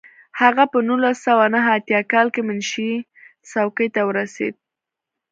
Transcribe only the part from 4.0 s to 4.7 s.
ورسېد.